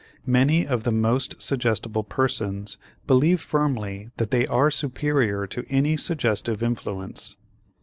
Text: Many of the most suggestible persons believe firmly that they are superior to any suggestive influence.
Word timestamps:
Many 0.25 0.65
of 0.65 0.83
the 0.83 0.89
most 0.91 1.39
suggestible 1.43 2.03
persons 2.03 2.79
believe 3.05 3.39
firmly 3.39 4.09
that 4.17 4.31
they 4.31 4.47
are 4.47 4.71
superior 4.71 5.45
to 5.45 5.63
any 5.69 5.95
suggestive 5.95 6.63
influence. 6.63 7.37